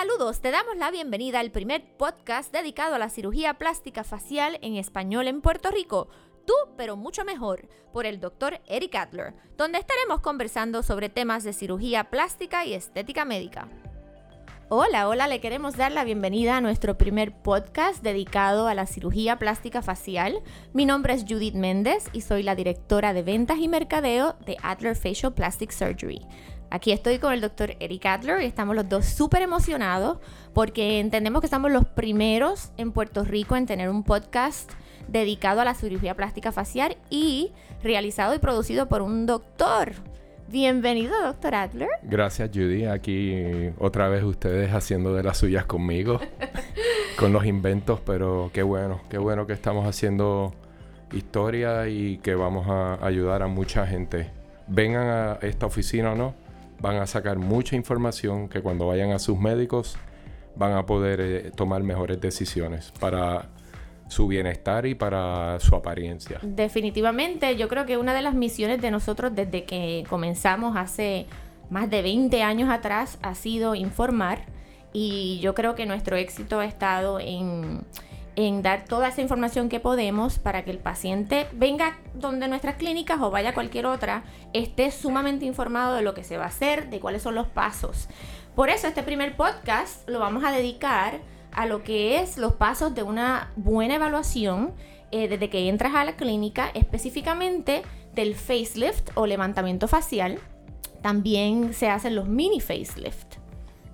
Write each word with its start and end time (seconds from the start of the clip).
Saludos, 0.00 0.40
te 0.40 0.52
damos 0.52 0.76
la 0.76 0.92
bienvenida 0.92 1.40
al 1.40 1.50
primer 1.50 1.82
podcast 1.96 2.52
dedicado 2.52 2.94
a 2.94 3.00
la 3.00 3.08
cirugía 3.08 3.54
plástica 3.54 4.04
facial 4.04 4.56
en 4.62 4.76
español 4.76 5.26
en 5.26 5.40
Puerto 5.40 5.72
Rico. 5.72 6.06
Tú, 6.46 6.52
pero 6.76 6.96
mucho 6.96 7.24
mejor, 7.24 7.68
por 7.92 8.06
el 8.06 8.20
doctor 8.20 8.60
Eric 8.68 8.94
Adler, 8.94 9.34
donde 9.56 9.78
estaremos 9.78 10.20
conversando 10.20 10.84
sobre 10.84 11.08
temas 11.08 11.42
de 11.42 11.52
cirugía 11.52 12.10
plástica 12.10 12.64
y 12.64 12.74
estética 12.74 13.24
médica. 13.24 13.66
Hola, 14.68 15.08
hola, 15.08 15.26
le 15.26 15.40
queremos 15.40 15.76
dar 15.76 15.90
la 15.90 16.04
bienvenida 16.04 16.58
a 16.58 16.60
nuestro 16.60 16.96
primer 16.96 17.32
podcast 17.32 18.00
dedicado 18.00 18.68
a 18.68 18.74
la 18.74 18.86
cirugía 18.86 19.40
plástica 19.40 19.82
facial. 19.82 20.42
Mi 20.72 20.86
nombre 20.86 21.14
es 21.14 21.24
Judith 21.28 21.54
Méndez 21.54 22.04
y 22.12 22.20
soy 22.20 22.44
la 22.44 22.54
directora 22.54 23.14
de 23.14 23.24
ventas 23.24 23.58
y 23.58 23.66
mercadeo 23.66 24.36
de 24.46 24.58
Adler 24.62 24.94
Facial 24.94 25.34
Plastic 25.34 25.72
Surgery. 25.72 26.20
Aquí 26.70 26.92
estoy 26.92 27.18
con 27.18 27.32
el 27.32 27.40
doctor 27.40 27.76
Eric 27.80 28.04
Adler 28.04 28.42
y 28.42 28.44
estamos 28.44 28.76
los 28.76 28.86
dos 28.86 29.06
súper 29.06 29.40
emocionados 29.40 30.18
porque 30.52 31.00
entendemos 31.00 31.40
que 31.40 31.46
estamos 31.46 31.72
los 31.72 31.86
primeros 31.86 32.72
en 32.76 32.92
Puerto 32.92 33.24
Rico 33.24 33.56
en 33.56 33.64
tener 33.64 33.88
un 33.88 34.04
podcast 34.04 34.70
dedicado 35.08 35.62
a 35.62 35.64
la 35.64 35.74
cirugía 35.74 36.14
plástica 36.14 36.52
facial 36.52 36.98
y 37.08 37.52
realizado 37.82 38.34
y 38.34 38.38
producido 38.38 38.86
por 38.86 39.00
un 39.00 39.24
doctor. 39.24 39.92
Bienvenido, 40.48 41.18
doctor 41.22 41.54
Adler. 41.54 41.88
Gracias, 42.02 42.50
Judy. 42.52 42.84
Aquí 42.84 43.70
otra 43.78 44.08
vez 44.08 44.22
ustedes 44.22 44.70
haciendo 44.74 45.14
de 45.14 45.22
las 45.22 45.38
suyas 45.38 45.64
conmigo, 45.64 46.20
con 47.18 47.32
los 47.32 47.46
inventos, 47.46 48.00
pero 48.04 48.50
qué 48.52 48.62
bueno, 48.62 49.00
qué 49.08 49.16
bueno 49.16 49.46
que 49.46 49.54
estamos 49.54 49.86
haciendo 49.86 50.52
historia 51.12 51.88
y 51.88 52.18
que 52.18 52.34
vamos 52.34 52.66
a 52.68 52.98
ayudar 53.06 53.42
a 53.42 53.46
mucha 53.46 53.86
gente. 53.86 54.30
Vengan 54.66 55.06
a 55.06 55.38
esta 55.40 55.64
oficina 55.64 56.12
o 56.12 56.14
no, 56.14 56.34
van 56.80 56.96
a 56.96 57.06
sacar 57.06 57.38
mucha 57.38 57.76
información 57.76 58.48
que 58.48 58.60
cuando 58.60 58.86
vayan 58.86 59.12
a 59.12 59.18
sus 59.18 59.38
médicos 59.38 59.96
van 60.56 60.72
a 60.72 60.86
poder 60.86 61.20
eh, 61.20 61.50
tomar 61.54 61.82
mejores 61.82 62.20
decisiones 62.20 62.92
para 62.98 63.50
su 64.08 64.26
bienestar 64.26 64.86
y 64.86 64.94
para 64.94 65.60
su 65.60 65.74
apariencia. 65.76 66.40
Definitivamente, 66.42 67.56
yo 67.56 67.68
creo 67.68 67.86
que 67.86 67.96
una 67.96 68.14
de 68.14 68.22
las 68.22 68.34
misiones 68.34 68.80
de 68.80 68.90
nosotros 68.90 69.34
desde 69.34 69.64
que 69.64 70.04
comenzamos 70.08 70.76
hace 70.76 71.26
más 71.70 71.90
de 71.90 72.02
20 72.02 72.42
años 72.42 72.70
atrás 72.70 73.18
ha 73.22 73.34
sido 73.34 73.74
informar 73.74 74.46
y 74.92 75.38
yo 75.40 75.54
creo 75.54 75.74
que 75.74 75.84
nuestro 75.84 76.16
éxito 76.16 76.60
ha 76.60 76.64
estado 76.64 77.20
en 77.20 77.82
en 78.38 78.62
dar 78.62 78.84
toda 78.84 79.08
esa 79.08 79.20
información 79.20 79.68
que 79.68 79.80
podemos 79.80 80.38
para 80.38 80.64
que 80.64 80.70
el 80.70 80.78
paciente 80.78 81.48
venga 81.54 81.98
donde 82.14 82.46
nuestras 82.46 82.76
clínicas 82.76 83.20
o 83.20 83.32
vaya 83.32 83.50
a 83.50 83.54
cualquier 83.54 83.84
otra, 83.84 84.22
esté 84.52 84.92
sumamente 84.92 85.44
informado 85.44 85.96
de 85.96 86.02
lo 86.02 86.14
que 86.14 86.22
se 86.22 86.36
va 86.36 86.44
a 86.44 86.46
hacer, 86.46 86.88
de 86.88 87.00
cuáles 87.00 87.22
son 87.22 87.34
los 87.34 87.48
pasos. 87.48 88.08
Por 88.54 88.70
eso 88.70 88.86
este 88.86 89.02
primer 89.02 89.34
podcast 89.34 90.08
lo 90.08 90.20
vamos 90.20 90.44
a 90.44 90.52
dedicar 90.52 91.18
a 91.50 91.66
lo 91.66 91.82
que 91.82 92.20
es 92.20 92.38
los 92.38 92.52
pasos 92.52 92.94
de 92.94 93.02
una 93.02 93.50
buena 93.56 93.96
evaluación 93.96 94.72
eh, 95.10 95.26
desde 95.26 95.50
que 95.50 95.68
entras 95.68 95.96
a 95.96 96.04
la 96.04 96.14
clínica, 96.14 96.70
específicamente 96.74 97.82
del 98.14 98.36
facelift 98.36 99.10
o 99.16 99.26
levantamiento 99.26 99.88
facial. 99.88 100.38
También 101.02 101.74
se 101.74 101.88
hacen 101.88 102.14
los 102.14 102.28
mini 102.28 102.60
facelift. 102.60 103.27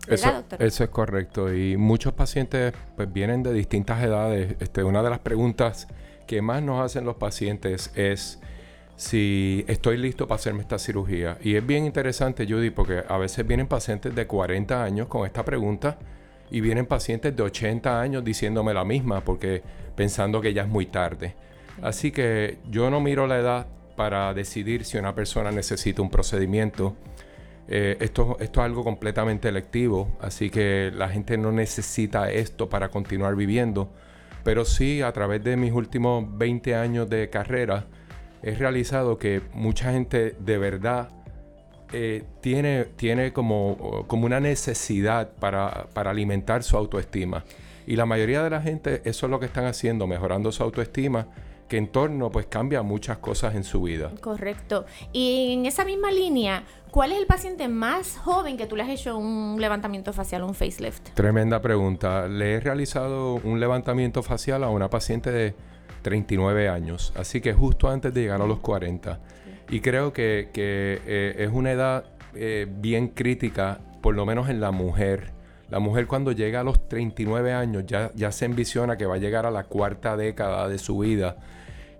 Eso, 0.09 0.45
eso, 0.59 0.85
es 0.85 0.91
correcto. 0.91 1.53
Y 1.53 1.77
muchos 1.77 2.13
pacientes 2.13 2.73
pues, 2.97 3.13
vienen 3.13 3.43
de 3.43 3.53
distintas 3.53 4.03
edades. 4.03 4.57
Este, 4.61 4.85
una 4.85 5.03
de 5.03 5.11
las 5.11 5.21
preguntas 5.21 5.89
que 6.27 6.43
más 6.43 6.63
nos 6.63 6.85
hacen 6.85 7.05
los 7.05 7.17
pacientes 7.17 7.91
es 7.95 8.39
si 8.97 9.65
estoy 9.67 9.97
listo 9.97 10.27
para 10.29 10.37
hacerme 10.37 10.63
esta 10.63 10.79
cirugía. 10.79 11.39
Y 11.43 11.57
es 11.57 11.67
bien 11.67 11.85
interesante, 11.85 12.47
Judy, 12.47 12.71
porque 12.71 13.03
a 13.09 13.19
veces 13.19 13.47
vienen 13.47 13.67
pacientes 13.67 14.15
de 14.15 14.27
40 14.27 14.83
años 14.83 15.09
con 15.09 15.27
esta 15.27 15.45
pregunta 15.45 15.99
y 16.51 16.61
vienen 16.61 16.87
pacientes 16.87 17.35
de 17.35 17.43
80 17.43 18.01
años 18.01 18.25
diciéndome 18.25 18.75
la 18.75 18.85
misma 18.85 19.23
porque 19.23 19.63
pensando 19.97 20.41
que 20.41 20.53
ya 20.53 20.63
es 20.63 20.69
muy 20.69 20.87
tarde. 20.87 21.35
Así 21.83 22.13
que 22.13 22.59
yo 22.71 22.91
no 22.91 23.01
miro 23.01 23.27
la 23.27 23.39
edad 23.39 23.67
para 23.97 24.33
decidir 24.35 24.85
si 24.85 24.98
una 24.98 25.14
persona 25.14 25.51
necesita 25.51 26.03
un 26.03 26.11
procedimiento 26.11 26.97
eh, 27.69 27.97
esto, 28.01 28.36
esto 28.41 28.61
es 28.61 28.64
algo 28.64 28.85
completamente 28.85 29.48
electivo, 29.48 30.17
así 30.20 30.51
que 30.51 30.92
la 30.95 31.08
gente 31.08 31.39
no 31.39 31.52
necesita 31.52 32.30
esto 32.30 32.69
para 32.69 32.91
continuar 32.91 33.36
viviendo, 33.36 33.91
pero 34.42 34.64
sí 34.64 35.01
a 35.01 35.13
través 35.13 35.42
de 35.42 35.57
mis 35.57 35.73
últimos 35.73 36.27
20 36.36 36.75
años 36.75 37.08
de 37.08 37.30
carrera 37.30 37.86
he 38.42 38.55
realizado 38.55 39.17
que 39.17 39.41
mucha 39.55 39.92
gente 39.92 40.36
de 40.39 40.58
verdad 40.58 41.08
eh, 41.92 42.25
tiene, 42.42 42.85
tiene 42.97 43.33
como, 43.33 44.05
como 44.07 44.27
una 44.27 44.41
necesidad 44.41 45.31
para, 45.41 45.86
para 45.95 46.11
alimentar 46.11 46.63
su 46.63 46.77
autoestima. 46.77 47.45
Y 47.86 47.96
la 47.96 48.05
mayoría 48.05 48.42
de 48.42 48.51
la 48.51 48.61
gente 48.61 49.01
eso 49.05 49.27
es 49.27 49.31
lo 49.31 49.41
que 49.41 49.46
están 49.46 49.64
haciendo, 49.64 50.07
mejorando 50.07 50.52
su 50.52 50.63
autoestima 50.63 51.29
que 51.69 51.79
en 51.79 51.89
torno 51.89 52.31
pues 52.31 52.46
cambia 52.46 52.83
muchas 52.83 53.19
cosas 53.19 53.55
en 53.55 53.64
su 53.64 53.83
vida. 53.83 54.13
Correcto. 54.20 54.85
Y 55.13 55.55
en 55.55 55.67
esa 55.67 55.85
misma 55.85 56.11
línea, 56.11 56.64
¿cuál 56.95 57.11
es 57.11 57.19
el 57.19 57.27
paciente 57.27 57.67
más 57.67 58.19
joven 58.19 58.57
que 58.57 58.69
tú 58.69 58.77
le 58.77 58.85
has 58.85 58.89
hecho 58.89 59.19
un 59.19 59.61
levantamiento 59.61 60.13
facial, 60.13 60.45
un 60.45 60.55
facelift? 60.55 61.09
Tremenda 61.15 61.61
pregunta. 61.61 62.29
Le 62.29 62.55
he 62.55 62.61
realizado 62.61 63.35
un 63.43 63.59
levantamiento 63.59 64.23
facial 64.23 64.63
a 64.63 64.69
una 64.69 64.89
paciente 64.89 65.33
de 65.33 65.57
39 66.03 66.69
años, 66.69 67.13
así 67.17 67.41
que 67.41 67.53
justo 67.53 67.89
antes 67.89 68.15
de 68.15 68.21
llegar 68.21 68.41
a 68.41 68.47
los 68.47 68.61
40. 68.61 69.19
Y 69.71 69.81
creo 69.81 70.13
que, 70.13 70.51
eh, 70.55 71.35
es 71.37 71.51
una 71.53 71.73
edad 71.73 72.05
eh, 72.33 72.69
bien 72.71 73.09
crítica, 73.09 73.81
por 74.01 74.15
lo 74.15 74.25
menos 74.25 74.49
en 74.49 74.61
la 74.61 74.71
mujer. 74.71 75.33
La 75.71 75.81
mujer 75.81 76.07
cuando 76.07 76.31
llega 76.31 76.61
a 76.61 76.65
los 76.65 76.89
39 76.89 77.55
años 77.55 77.87
ya, 77.89 78.13
ya 78.15 78.31
se 78.31 78.45
envisiona 78.45 78.97
que 78.97 79.07
va 79.07 79.17
a 79.17 79.19
llegar 79.19 79.47
a 79.47 79.51
la 79.51 79.65
cuarta 79.65 80.17
década 80.17 80.69
de 80.69 80.79
su 80.79 80.99
vida 80.99 81.39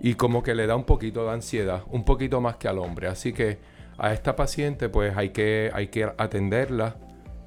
y 0.01 0.15
como 0.15 0.45
que 0.45 0.55
le 0.55 0.69
da 0.69 0.77
un 0.77 0.85
poquito 0.85 1.25
de 1.25 1.33
ansiedad, 1.33 1.83
un 1.91 2.05
poquito 2.05 2.41
más 2.41 2.59
que 2.59 2.69
al 2.69 2.79
hombre. 2.79 3.09
Así 3.09 3.33
que 3.33 3.74
a 3.99 4.13
esta 4.13 4.37
paciente 4.37 4.89
pues 4.89 5.17
hay 5.17 5.31
que, 5.31 5.71
hay 5.73 5.89
que 5.89 6.05
atenderla 6.17 6.97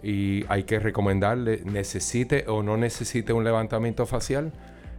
y 0.03 0.45
hay 0.47 0.63
que 0.63 0.79
recomendarle, 0.79 1.61
necesite 1.65 2.45
o 2.47 2.63
no 2.63 2.77
necesite 2.77 3.33
un 3.33 3.43
levantamiento 3.43 4.05
facial, 4.05 4.51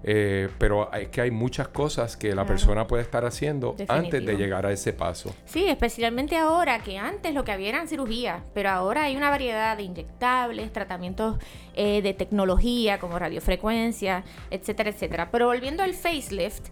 eh, 0.05 0.49
pero 0.59 0.93
es 0.93 1.09
que 1.09 1.21
hay 1.21 1.31
muchas 1.31 1.69
cosas 1.69 2.17
que 2.17 2.35
la 2.35 2.47
persona 2.47 2.87
puede 2.87 3.03
estar 3.03 3.25
haciendo 3.25 3.75
antes 3.89 4.25
de 4.25 4.37
llegar 4.37 4.65
a 4.65 4.73
ese 4.73 4.93
paso. 4.93 5.35
Sí, 5.45 5.67
especialmente 5.69 6.37
ahora 6.37 6.81
que 6.81 6.99
antes 6.99 7.35
lo 7.35 7.45
que 7.45 7.53
había 7.53 7.71
eran 7.71 7.89
cirugías, 7.89 8.43
pero 8.55 8.71
ahora 8.71 9.05
hay 9.05 9.17
una 9.17 9.31
variedad 9.31 9.77
de 9.77 9.83
inyectables, 9.83 10.73
tratamientos 10.73 11.37
eh, 11.75 12.01
de 12.03 12.15
tecnología 12.15 12.99
como 12.99 13.19
radiofrecuencia, 13.19 14.25
etcétera, 14.51 14.91
etcétera. 14.91 15.31
Pero 15.31 15.47
volviendo 15.47 15.83
al 15.83 15.95
facelift, 15.95 16.69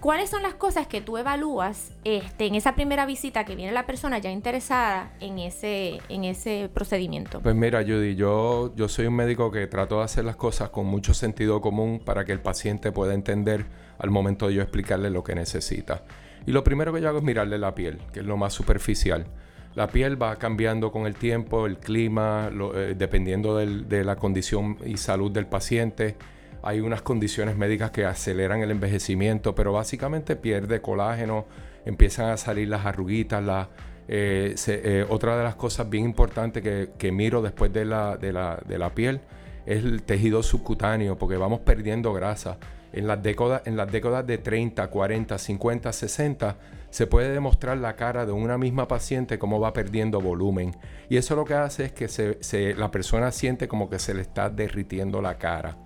¿Cuáles 0.00 0.30
son 0.30 0.42
las 0.42 0.54
cosas 0.54 0.86
que 0.86 1.00
tú 1.00 1.16
evalúas 1.16 1.92
este, 2.04 2.46
en 2.46 2.54
esa 2.54 2.74
primera 2.74 3.06
visita 3.06 3.44
que 3.44 3.56
viene 3.56 3.72
la 3.72 3.86
persona 3.86 4.18
ya 4.18 4.30
interesada 4.30 5.12
en 5.20 5.38
ese, 5.38 6.00
en 6.08 6.24
ese 6.24 6.70
procedimiento? 6.72 7.40
Pues 7.40 7.54
mira, 7.54 7.82
Judy, 7.82 8.14
yo, 8.14 8.74
yo 8.76 8.88
soy 8.88 9.06
un 9.06 9.14
médico 9.14 9.50
que 9.50 9.66
trato 9.66 9.98
de 9.98 10.04
hacer 10.04 10.24
las 10.24 10.36
cosas 10.36 10.70
con 10.70 10.86
mucho 10.86 11.14
sentido 11.14 11.60
común 11.60 12.00
para 12.04 12.24
que 12.24 12.32
el 12.32 12.40
paciente 12.40 12.92
pueda 12.92 13.14
entender 13.14 13.66
al 13.98 14.10
momento 14.10 14.48
de 14.48 14.54
yo 14.54 14.62
explicarle 14.62 15.10
lo 15.10 15.24
que 15.24 15.34
necesita. 15.34 16.02
Y 16.46 16.52
lo 16.52 16.62
primero 16.62 16.92
que 16.92 17.00
yo 17.00 17.08
hago 17.08 17.18
es 17.18 17.24
mirarle 17.24 17.58
la 17.58 17.74
piel, 17.74 17.98
que 18.12 18.20
es 18.20 18.26
lo 18.26 18.36
más 18.36 18.52
superficial. 18.52 19.26
La 19.74 19.88
piel 19.88 20.20
va 20.20 20.36
cambiando 20.36 20.92
con 20.92 21.06
el 21.06 21.14
tiempo, 21.16 21.66
el 21.66 21.78
clima, 21.78 22.50
eh, 22.74 22.94
dependiendo 22.96 23.56
de 23.56 24.04
la 24.04 24.16
condición 24.16 24.78
y 24.84 24.96
salud 24.96 25.30
del 25.30 25.46
paciente 25.46 26.16
hay 26.66 26.80
unas 26.80 27.02
condiciones 27.02 27.56
médicas 27.56 27.92
que 27.92 28.04
aceleran 28.04 28.60
el 28.60 28.72
envejecimiento, 28.72 29.54
pero 29.54 29.72
básicamente 29.72 30.34
pierde 30.34 30.80
colágeno, 30.80 31.46
empiezan 31.84 32.30
a 32.30 32.36
salir 32.36 32.68
las 32.68 32.84
arruguitas, 32.84 33.42
la, 33.42 33.68
eh, 34.08 34.54
eh, 34.66 35.06
otra 35.08 35.36
de 35.36 35.44
las 35.44 35.54
cosas 35.54 35.88
bien 35.88 36.04
importantes 36.04 36.62
que, 36.62 37.12
miro 37.12 37.42
después 37.42 37.72
de 37.72 37.84
la, 37.84 38.92
piel 38.94 39.20
es 39.64 39.84
el 39.84 40.02
tejido 40.02 40.42
subcutáneo, 40.42 41.16
porque 41.16 41.36
vamos 41.36 41.60
perdiendo 41.60 42.12
grasa. 42.12 42.58
En 42.92 43.06
las, 43.06 43.22
décadas, 43.22 43.62
en 43.66 43.76
las 43.76 43.90
décadas 43.92 44.26
de 44.26 44.38
30, 44.38 44.88
40, 44.88 45.38
50, 45.38 45.92
60, 45.92 46.56
se 46.90 47.06
puede 47.06 47.30
demostrar 47.30 47.76
la 47.76 47.94
cara 47.94 48.24
de 48.24 48.32
una 48.32 48.58
misma 48.58 48.88
paciente 48.88 49.38
cómo 49.38 49.60
va 49.60 49.72
perdiendo 49.72 50.20
volumen. 50.20 50.74
Y 51.08 51.16
eso 51.16 51.36
lo 51.36 51.44
que 51.44 51.54
hace 51.54 51.86
es 51.86 51.92
que 51.92 52.08
se, 52.08 52.74
la 52.74 52.90
persona 52.90 53.32
siente 53.32 53.68
como 53.68 53.90
que 53.90 53.98
se 53.98 54.14
le 54.14 54.22
está 54.22 54.48
derritiendo 54.50 55.20
la 55.20 55.36
cara. 55.36 55.76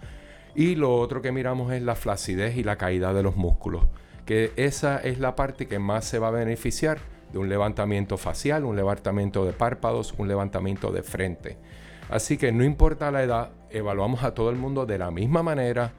Y 0.55 0.75
lo 0.75 0.97
otro 0.97 1.23
que 1.23 1.33
miramos 1.33 1.73
es 1.73 1.83
la 1.83 1.95
flacidez 1.95 2.57
y 2.57 2.65
la 2.65 2.77
caída 2.77 3.13
de 3.13 3.23
los 3.23 3.37
músculos, 3.37 3.87
que 4.27 4.53
esa 4.57 4.99
es 4.99 5.19
la 5.19 5.37
parte 5.37 5.67
que 5.67 5.79
más 5.79 6.05
se 6.05 6.19
va 6.19 6.29
a 6.29 6.33
beneficiar 6.33 6.99
de 7.33 7.39
un 7.39 7.49
levantamiento 7.49 8.17
facial, 8.17 8.65
un 8.65 8.77
levantamiento 8.77 9.45
de 9.45 9.53
párpados, 9.53 10.15
un 10.19 10.29
levantamiento 10.29 10.91
de 10.93 11.03
frente. 11.03 11.57
Así 12.09 12.37
que 12.37 12.51
no 12.51 12.65
importa 12.65 13.11
la 13.11 13.23
edad, 13.23 13.51
evaluamos 13.71 14.25
a 14.25 14.35
todo 14.35 14.51
el 14.51 14.57
mundo 14.57 14.85
de 14.85 14.99
la 14.99 15.11
misma 15.11 15.43
manera 15.43 15.93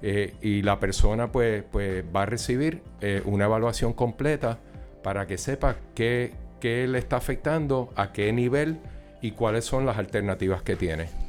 eh, 0.00 0.34
y 0.40 0.62
la 0.62 0.78
persona 0.78 1.32
pues, 1.32 1.64
pues 1.64 2.04
va 2.14 2.22
a 2.22 2.26
recibir 2.26 2.82
eh, 3.00 3.22
una 3.24 3.46
evaluación 3.46 3.92
completa 3.92 4.58
para 5.02 5.26
que 5.26 5.38
sepa 5.38 5.76
qué, 5.94 6.34
qué 6.60 6.86
le 6.86 6.98
está 6.98 7.16
afectando, 7.16 7.90
a 7.96 8.12
qué 8.12 8.32
nivel 8.32 8.78
y 9.20 9.32
cuáles 9.32 9.64
son 9.64 9.86
las 9.86 9.98
alternativas 9.98 10.62
que 10.62 10.76
tiene. 10.76 11.25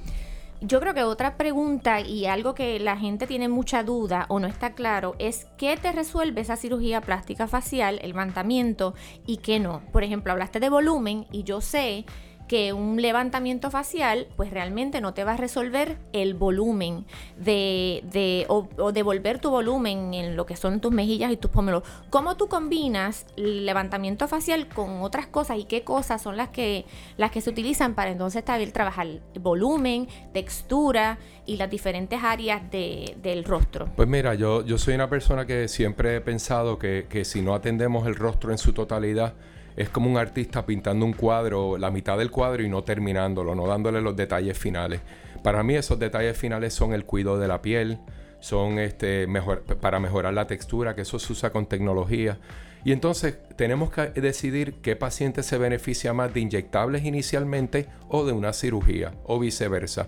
Yo 0.60 0.80
creo 0.80 0.96
que 0.96 1.04
otra 1.04 1.38
pregunta 1.38 2.02
y 2.02 2.26
algo 2.26 2.56
que 2.56 2.80
la 2.80 2.98
gente 2.98 3.28
tiene 3.28 3.48
mucha 3.48 3.84
duda 3.84 4.26
o 4.28 4.40
no 4.40 4.48
está 4.48 4.74
claro 4.74 5.16
es 5.20 5.46
qué 5.56 5.78
te 5.78 5.92
resuelve 5.92 6.42
esa 6.42 6.56
cirugía 6.56 7.00
plástica 7.00 7.48
facial, 7.48 8.00
el 8.02 8.10
levantamiento 8.10 8.96
y 9.28 9.38
qué 9.38 9.60
no. 9.60 9.84
Por 9.92 10.04
ejemplo, 10.04 10.32
hablaste 10.32 10.60
de 10.60 10.70
volumen 10.70 11.28
y 11.32 11.44
yo 11.44 11.62
sé 11.62 12.06
que 12.48 12.74
un 12.74 13.02
levantamiento 13.02 13.70
facial 13.70 14.28
pues 14.36 14.52
realmente 14.52 15.02
no 15.02 15.14
te 15.14 15.24
va 15.24 15.34
a 15.34 15.38
resolver 15.38 15.98
el 16.14 16.34
volumen 16.34 17.06
de, 17.38 18.04
de 18.12 18.46
o, 18.48 18.92
devolver 18.92 19.40
tu 19.40 19.50
volumen 19.50 20.14
en 20.14 20.36
lo 20.36 20.46
que 20.46 20.56
son 20.56 20.80
tus 20.80 20.92
mejillas 20.92 21.32
y 21.32 21.38
tus 21.38 21.52
pómulos. 21.52 21.84
¿Cómo 22.10 22.38
tú 22.38 22.48
combinas 22.48 23.26
el 23.36 23.66
levantamiento 23.66 24.28
facial 24.28 24.68
con 24.68 25.02
otras 25.02 25.28
cosas 25.28 25.58
y 25.58 25.66
qué 25.66 25.84
cosas 25.84 26.22
son 26.22 26.38
las 26.38 26.50
que, 26.50 26.86
las 27.18 27.32
que 27.32 27.42
se 27.42 27.50
utilizan 27.50 27.96
para 27.96 28.12
entonces 28.12 28.44
también 28.44 28.72
trabajar 28.72 29.08
volumen, 29.40 30.08
textura 30.34 31.18
y 31.46 31.58
las 31.58 31.70
diferentes 31.70 32.24
áreas 32.24 32.62
del 32.72 33.44
rostro? 33.44 33.90
Pues 33.96 34.08
mira, 34.08 34.36
yo, 34.36 34.66
yo 34.66 34.78
soy 34.78 34.96
una 34.96 35.10
persona 35.10 35.46
que 35.46 35.68
siempre 35.68 36.16
he 36.16 36.22
pensado 36.22 36.80
que, 36.80 37.08
que 37.10 37.26
si 37.26 37.42
no 37.42 37.54
atendemos 37.54 38.08
el 38.08 38.16
rostro 38.16 38.52
en 38.52 38.58
su 38.58 38.74
totalidad, 38.74 39.34
es 39.78 39.90
como 39.90 40.10
un 40.10 40.18
artista 40.18 40.66
pintando 40.66 41.06
un 41.06 41.14
cuadro, 41.14 41.78
la 41.78 41.92
mitad 41.92 42.18
del 42.18 42.32
cuadro 42.32 42.64
y 42.64 42.70
no 42.70 42.84
terminándolo, 42.84 43.54
no 43.54 43.68
dándole 43.68 44.02
los 44.02 44.16
detalles 44.16 44.58
finales. 44.58 45.02
Para 45.44 45.62
mí 45.62 45.76
esos 45.76 46.00
detalles 46.00 46.36
finales 46.36 46.74
son 46.74 46.94
el 46.94 47.06
cuidado 47.06 47.38
de 47.38 47.48
la 47.48 47.62
piel, 47.62 48.00
son 48.40 48.80
este, 48.80 49.28
mejor, 49.28 49.64
para 49.64 50.00
mejorar 50.00 50.34
la 50.34 50.48
textura, 50.48 50.96
que 50.96 51.02
eso 51.02 51.20
se 51.20 51.32
usa 51.32 51.52
con 51.52 51.68
tecnología. 51.68 52.40
Y 52.84 52.92
entonces 52.92 53.38
tenemos 53.56 53.92
que 53.92 54.08
decidir 54.20 54.76
qué 54.82 54.96
paciente 54.96 55.44
se 55.44 55.60
beneficia 55.60 56.12
más 56.12 56.34
de 56.34 56.40
inyectables 56.40 57.06
inicialmente 57.06 57.88
o 58.10 58.26
de 58.26 58.32
una 58.32 58.54
cirugía 58.54 59.14
o 59.26 59.38
viceversa. 59.38 60.08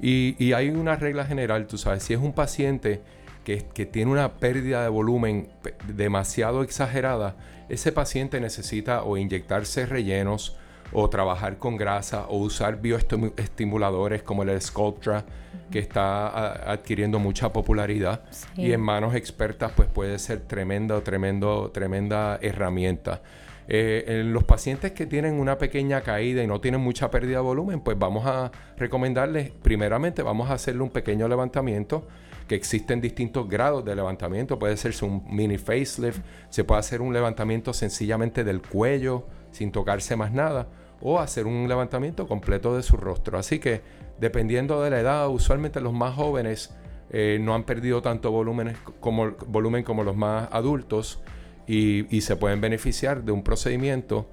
Y, 0.00 0.36
y 0.38 0.52
hay 0.52 0.68
una 0.68 0.94
regla 0.94 1.24
general, 1.24 1.66
tú 1.66 1.76
sabes, 1.76 2.04
si 2.04 2.14
es 2.14 2.20
un 2.20 2.34
paciente 2.34 3.02
que, 3.48 3.64
que 3.64 3.86
tiene 3.86 4.10
una 4.10 4.34
pérdida 4.34 4.82
de 4.82 4.90
volumen 4.90 5.48
demasiado 5.86 6.62
exagerada, 6.62 7.34
ese 7.70 7.92
paciente 7.92 8.42
necesita 8.42 9.04
o 9.04 9.16
inyectarse 9.16 9.86
rellenos 9.86 10.54
o 10.92 11.08
trabajar 11.08 11.56
con 11.56 11.78
grasa 11.78 12.26
o 12.28 12.36
usar 12.36 12.82
bioestimuladores 12.82 14.22
como 14.22 14.42
el 14.42 14.60
Sculptra 14.60 15.24
que 15.70 15.78
está 15.78 16.70
adquiriendo 16.70 17.18
mucha 17.18 17.50
popularidad 17.50 18.20
y 18.54 18.72
en 18.72 18.82
manos 18.82 19.14
expertas 19.14 19.72
pues 19.74 19.88
puede 19.88 20.18
ser 20.18 20.40
tremenda, 20.40 21.00
tremendo, 21.00 21.70
tremenda 21.72 22.38
herramienta. 22.42 23.22
Eh, 23.70 24.04
en 24.06 24.32
los 24.32 24.44
pacientes 24.44 24.92
que 24.92 25.04
tienen 25.04 25.34
una 25.34 25.58
pequeña 25.58 26.00
caída 26.00 26.42
y 26.42 26.46
no 26.46 26.58
tienen 26.58 26.80
mucha 26.80 27.10
pérdida 27.10 27.36
de 27.36 27.42
volumen, 27.42 27.80
pues 27.80 27.98
vamos 27.98 28.24
a 28.24 28.50
recomendarles, 28.78 29.50
primeramente 29.50 30.22
vamos 30.22 30.48
a 30.48 30.54
hacerle 30.54 30.82
un 30.82 30.88
pequeño 30.88 31.28
levantamiento 31.28 32.08
que 32.48 32.54
existen 32.54 33.02
distintos 33.02 33.46
grados 33.46 33.84
de 33.84 33.94
levantamiento. 33.94 34.58
Puede 34.58 34.78
ser 34.78 34.94
un 35.02 35.22
mini 35.28 35.58
facelift, 35.58 36.20
se 36.48 36.64
puede 36.64 36.80
hacer 36.80 37.02
un 37.02 37.12
levantamiento 37.12 37.74
sencillamente 37.74 38.42
del 38.42 38.62
cuello 38.62 39.26
sin 39.50 39.70
tocarse 39.70 40.16
más 40.16 40.32
nada 40.32 40.68
o 41.02 41.20
hacer 41.20 41.46
un 41.46 41.68
levantamiento 41.68 42.26
completo 42.26 42.74
de 42.74 42.82
su 42.82 42.96
rostro. 42.96 43.38
Así 43.38 43.58
que 43.58 43.82
dependiendo 44.18 44.82
de 44.82 44.88
la 44.88 45.00
edad, 45.00 45.28
usualmente 45.28 45.82
los 45.82 45.92
más 45.92 46.14
jóvenes 46.14 46.74
eh, 47.10 47.38
no 47.38 47.54
han 47.54 47.64
perdido 47.64 48.00
tanto 48.00 48.30
volumen 48.30 48.74
como, 48.98 49.32
volumen 49.46 49.84
como 49.84 50.04
los 50.04 50.16
más 50.16 50.48
adultos 50.52 51.22
y, 51.68 52.14
y 52.14 52.22
se 52.22 52.34
pueden 52.34 52.60
beneficiar 52.60 53.22
de 53.22 53.30
un 53.30 53.44
procedimiento 53.44 54.28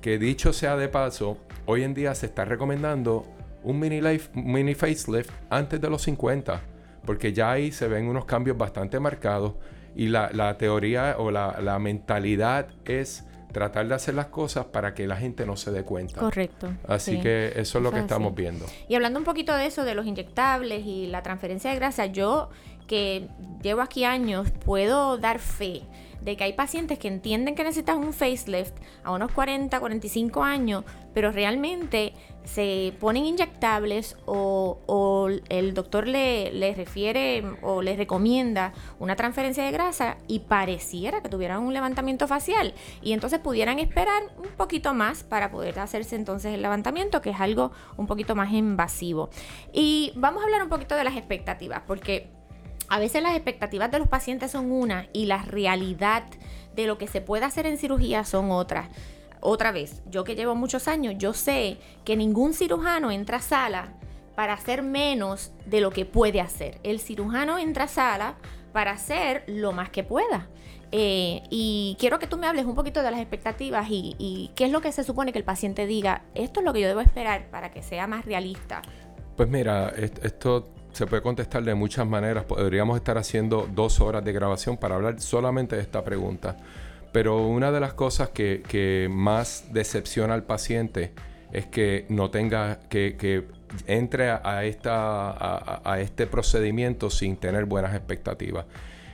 que 0.00 0.18
dicho 0.18 0.54
sea 0.54 0.76
de 0.76 0.88
paso, 0.88 1.36
hoy 1.66 1.82
en 1.82 1.92
día 1.92 2.14
se 2.14 2.26
está 2.26 2.44
recomendando 2.46 3.26
un 3.62 3.80
mini, 3.80 4.00
life, 4.00 4.30
mini 4.34 4.74
facelift 4.74 5.30
antes 5.50 5.80
de 5.80 5.90
los 5.90 6.02
50 6.02 6.62
porque 7.06 7.32
ya 7.32 7.52
ahí 7.52 7.72
se 7.72 7.88
ven 7.88 8.08
unos 8.08 8.26
cambios 8.26 8.58
bastante 8.58 9.00
marcados 9.00 9.54
y 9.94 10.08
la, 10.08 10.58
teoría 10.58 11.16
o 11.18 11.30
la, 11.30 11.78
mentalidad 11.78 12.68
es 12.84 13.24
tratar 13.52 13.88
de 13.88 13.94
hacer 13.94 14.14
las 14.14 14.26
cosas 14.26 14.66
para 14.66 14.92
que 14.92 15.06
la 15.06 15.16
gente 15.16 15.46
no 15.46 15.56
se 15.56 15.70
dé 15.70 15.84
cuenta. 15.84 16.20
Correcto. 16.20 16.68
Así 16.86 17.18
que 17.20 17.52
eso 17.56 17.78
es 17.78 17.84
lo 17.84 17.90
que 17.90 18.00
estamos 18.00 18.34
viendo. 18.34 18.66
Y 18.88 18.96
hablando 18.96 19.18
un 19.18 19.24
poquito 19.24 19.54
de 19.54 19.64
eso, 19.64 19.84
de 19.84 19.94
los 19.94 20.04
inyectables 20.04 20.84
y 20.84 21.06
la 21.06 21.22
transferencia 21.22 21.70
de 21.70 21.76
grasa, 21.76 22.04
yo 22.04 22.50
que 22.86 23.28
llevo 23.62 23.80
aquí 23.80 24.04
años 24.04 24.50
puedo 24.50 25.16
dar 25.16 25.38
fe 25.38 25.82
de 26.20 26.36
que 26.36 26.44
hay 26.44 26.52
pacientes 26.52 26.98
que 26.98 27.08
entienden 27.08 27.54
que 27.54 27.64
necesitan 27.64 27.98
un 27.98 28.12
facelift 28.12 28.74
a 29.04 29.12
unos 29.12 29.30
40, 29.32 29.78
45 29.78 30.42
años, 30.42 30.84
pero 31.14 31.32
realmente 31.32 32.12
se 32.44 32.94
ponen 33.00 33.24
inyectables 33.24 34.16
o, 34.26 35.28
el 35.48 35.74
doctor 35.74 36.06
le, 36.06 36.74
refiere 36.76 37.44
o 37.62 37.82
les 37.82 37.96
recomienda 37.96 38.72
una 38.98 39.16
transferencia 39.16 39.64
de 39.64 39.72
grasa 39.72 40.16
y 40.28 40.40
pareciera 40.40 41.22
que 41.22 41.28
tuvieran 41.28 41.62
un 41.62 41.74
levantamiento 41.74 42.28
facial 42.28 42.74
y 43.02 43.12
entonces 43.12 43.40
pudieran 43.40 43.78
esperar 43.78 44.22
un 44.38 44.50
poquito 44.56 44.94
más 44.94 45.24
para 45.24 45.50
poder 45.50 45.78
hacerse 45.80 46.16
entonces 46.16 46.54
el 46.54 46.62
levantamiento, 46.62 47.20
que 47.20 47.30
es 47.30 47.40
algo 47.40 47.72
un 47.96 48.06
poquito 48.06 48.34
más 48.34 48.52
invasivo. 48.52 49.30
Y 49.72 50.12
vamos 50.16 50.42
a 50.42 50.44
hablar 50.44 50.62
un 50.62 50.68
poquito 50.68 50.94
de 50.94 51.04
las 51.04 51.16
expectativas, 51.16 51.82
porque 51.86 52.35
a 52.88 52.98
veces 52.98 53.22
las 53.22 53.34
expectativas 53.34 53.90
de 53.90 53.98
los 53.98 54.08
pacientes 54.08 54.50
son 54.50 54.70
una 54.70 55.08
y 55.12 55.26
la 55.26 55.42
realidad 55.42 56.24
de 56.74 56.86
lo 56.86 56.98
que 56.98 57.08
se 57.08 57.20
puede 57.20 57.44
hacer 57.44 57.66
en 57.66 57.78
cirugía 57.78 58.24
son 58.24 58.50
otras. 58.50 58.88
Otra 59.40 59.72
vez, 59.72 60.02
yo 60.10 60.24
que 60.24 60.34
llevo 60.34 60.54
muchos 60.54 60.88
años, 60.88 61.14
yo 61.18 61.32
sé 61.32 61.78
que 62.04 62.16
ningún 62.16 62.54
cirujano 62.54 63.10
entra 63.10 63.38
a 63.38 63.42
sala 63.42 63.92
para 64.34 64.52
hacer 64.52 64.82
menos 64.82 65.52
de 65.66 65.80
lo 65.80 65.90
que 65.90 66.04
puede 66.04 66.40
hacer. 66.40 66.78
El 66.82 67.00
cirujano 67.00 67.58
entra 67.58 67.84
a 67.84 67.88
sala 67.88 68.34
para 68.72 68.92
hacer 68.92 69.44
lo 69.46 69.72
más 69.72 69.90
que 69.90 70.04
pueda. 70.04 70.48
Eh, 70.92 71.42
y 71.50 71.96
quiero 71.98 72.18
que 72.18 72.26
tú 72.26 72.36
me 72.36 72.46
hables 72.46 72.64
un 72.64 72.74
poquito 72.74 73.02
de 73.02 73.10
las 73.10 73.20
expectativas 73.20 73.88
y, 73.90 74.14
y, 74.18 74.52
qué 74.54 74.66
es 74.66 74.70
lo 74.70 74.80
que 74.80 74.92
se 74.92 75.02
supone 75.02 75.32
que 75.32 75.38
el 75.38 75.44
paciente 75.44 75.86
diga, 75.86 76.22
esto 76.34 76.60
es 76.60 76.66
lo 76.66 76.72
que 76.72 76.80
yo 76.80 76.88
debo 76.88 77.00
esperar 77.00 77.50
para 77.50 77.72
que 77.72 77.82
sea 77.82 78.06
más 78.06 78.24
realista. 78.24 78.82
Pues 79.36 79.48
mira, 79.48 79.92
esto 79.96 80.68
se 80.96 81.06
puede 81.06 81.20
contestar 81.20 81.62
de 81.62 81.74
muchas 81.74 82.06
maneras. 82.06 82.46
Podríamos 82.46 82.96
estar 82.96 83.18
haciendo 83.18 83.68
dos 83.70 84.00
horas 84.00 84.24
de 84.24 84.32
grabación 84.32 84.78
para 84.78 84.94
hablar 84.94 85.20
solamente 85.20 85.76
de 85.76 85.82
esta 85.82 86.02
pregunta. 86.02 86.56
Pero 87.12 87.46
una 87.46 87.70
de 87.70 87.80
las 87.80 87.92
cosas 87.92 88.30
que, 88.30 89.06
más 89.10 89.66
decepciona 89.72 90.32
al 90.32 90.44
paciente 90.44 91.12
es 91.52 91.66
que 91.66 92.06
no 92.08 92.30
tenga, 92.30 92.80
que, 92.88 93.44
entre 93.86 94.30
a, 94.30 94.64
esta, 94.64 95.82
a, 95.84 96.00
este 96.00 96.26
procedimiento 96.26 97.10
sin 97.10 97.36
tener 97.36 97.66
buenas 97.66 97.94
expectativas. 97.94 98.64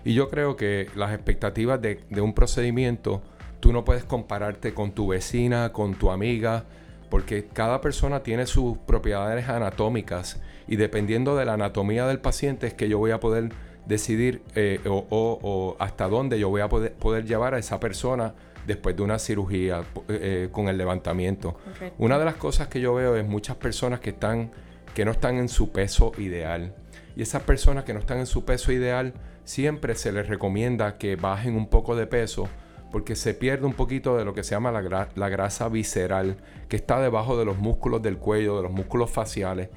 Y 0.04 0.14
yo 0.14 0.30
creo 0.30 0.54
que 0.54 0.88
las 0.94 1.12
expectativas 1.12 1.82
de, 1.82 2.04
de 2.10 2.20
un 2.20 2.32
procedimiento, 2.32 3.22
tú 3.58 3.72
no 3.72 3.84
puedes 3.84 4.04
compararte 4.04 4.72
con 4.72 4.92
tu 4.92 5.08
vecina, 5.08 5.72
con 5.72 5.96
tu 5.96 6.12
amiga, 6.12 6.64
porque 7.12 7.44
cada 7.44 7.82
persona 7.82 8.22
tiene 8.22 8.46
sus 8.46 8.78
propiedades 8.78 9.46
anatómicas 9.46 10.40
y 10.66 10.76
dependiendo 10.76 11.36
de 11.36 11.44
la 11.44 11.52
anatomía 11.52 12.06
del 12.06 12.20
paciente 12.20 12.66
es 12.66 12.72
que 12.72 12.88
yo 12.88 12.96
voy 12.96 13.10
a 13.10 13.20
poder 13.20 13.50
decidir 13.84 14.40
eh, 14.54 14.80
o, 14.86 15.76
hasta 15.78 16.08
dónde 16.08 16.38
yo 16.38 16.48
voy 16.48 16.62
a 16.62 16.70
poder, 16.70 16.94
poder, 16.94 17.26
llevar 17.26 17.52
a 17.52 17.58
esa 17.58 17.78
persona 17.78 18.32
después 18.66 18.96
de 18.96 19.02
una 19.02 19.18
cirugía 19.18 19.80
eh, 19.80 19.82
eh, 20.08 20.48
con 20.50 20.68
el 20.68 20.78
levantamiento. 20.78 21.58
Una 21.98 22.18
de 22.18 22.24
las 22.24 22.36
cosas 22.36 22.68
que 22.68 22.80
yo 22.80 22.94
veo 22.94 23.14
es 23.14 23.28
muchas 23.28 23.56
personas 23.56 24.00
que 24.00 24.08
están 24.08 24.50
que 24.94 25.04
no 25.04 25.10
están 25.10 25.36
en 25.36 25.50
su 25.50 25.70
peso 25.70 26.12
ideal. 26.16 26.74
Y 27.14 27.20
esas 27.20 27.42
personas 27.42 27.84
que 27.84 27.92
no 27.92 28.00
están 28.00 28.20
en 28.20 28.26
su 28.26 28.46
peso 28.46 28.72
ideal, 28.72 29.12
siempre 29.44 29.96
se 29.96 30.12
les 30.12 30.28
recomienda 30.28 30.96
que 30.96 31.16
bajen 31.16 31.56
un 31.56 31.68
poco 31.68 31.94
de 31.94 32.06
peso 32.06 32.48
porque 32.92 33.16
se 33.16 33.34
pierde 33.34 33.66
un 33.66 33.72
poquito 33.72 34.16
de 34.16 34.24
lo 34.24 34.34
que 34.34 34.44
se 34.44 34.54
llama 34.54 34.70
la, 34.70 35.08
la 35.14 35.28
grasa 35.28 35.68
visceral, 35.68 36.36
que 36.68 36.76
está 36.76 37.00
debajo 37.00 37.36
de 37.36 37.44
los 37.44 37.58
músculos 37.58 38.02
del 38.02 38.18
cuello, 38.18 38.56
de 38.56 38.62
los 38.62 38.72
músculos 38.72 39.10
faciales 39.10 39.70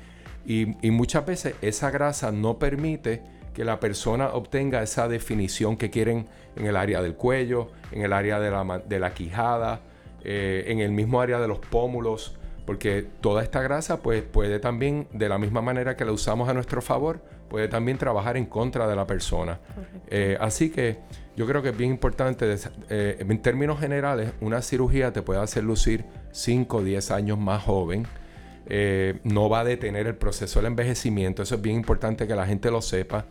y, 0.45 0.91
muchas 0.91 1.25
veces 1.25 1.55
esa 1.61 1.89
grasa 1.89 2.31
no 2.31 2.59
permite 2.59 3.21
que 3.53 3.65
la 3.65 3.79
persona 3.79 4.29
obtenga 4.29 4.83
esa 4.83 5.07
definición 5.07 5.77
que 5.77 5.89
quieren 5.89 6.27
en 6.55 6.67
el 6.67 6.75
área 6.75 7.01
del 7.01 7.15
cuello, 7.15 7.69
en 7.91 8.01
el 8.01 8.13
área 8.13 8.39
de 8.39 8.51
la, 8.51 8.83
de 8.85 8.99
la 8.99 9.13
quijada, 9.13 9.81
eh, 10.23 10.65
en 10.67 10.79
el 10.79 10.91
mismo 10.91 11.21
área 11.21 11.39
de 11.39 11.47
los 11.47 11.59
pómulos, 11.59 12.37
porque 12.65 13.07
toda 13.21 13.41
esta 13.43 13.61
grasa 13.61 14.01
pues, 14.01 14.23
puede 14.23 14.59
también, 14.59 15.07
de 15.13 15.29
la 15.29 15.37
misma 15.37 15.61
manera 15.61 15.95
que 15.95 16.05
la 16.05 16.11
usamos 16.11 16.47
a 16.49 16.53
nuestro 16.53 16.81
favor, 16.81 17.21
puede 17.49 17.67
también 17.67 17.97
trabajar 17.97 18.37
en 18.37 18.45
contra 18.45 18.87
de 18.87 18.95
la 18.95 19.07
persona. 19.07 19.59
Eh, 20.09 20.37
así 20.39 20.69
que 20.69 20.99
yo 21.35 21.45
creo 21.45 21.61
que 21.61 21.69
es 21.69 21.77
bien 21.77 21.91
importante, 21.91 22.55
eh, 22.89 23.17
en 23.19 23.41
términos 23.41 23.79
generales, 23.79 24.31
una 24.41 24.61
cirugía 24.61 25.11
te 25.13 25.21
puede 25.21 25.41
hacer 25.41 25.63
lucir 25.63 26.05
5 26.31 26.77
o 26.77 26.83
10 26.83 27.11
años 27.11 27.37
más 27.37 27.63
joven 27.63 28.07
eh, 28.67 29.19
no 29.23 29.47
va 29.47 29.59
a 29.59 29.63
detener 29.63 30.07
el 30.07 30.15
proceso 30.15 30.59
del 30.59 30.67
envejecimiento. 30.67 31.43
Eso 31.43 31.55
es 31.55 31.61
bien 31.61 31.75
importante 31.75 32.27
que 32.27 32.35
la 32.35 32.45
gente 32.45 32.71
lo 32.71 32.81
sepa. 32.81 33.25